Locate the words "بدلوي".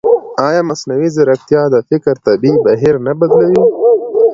3.19-3.61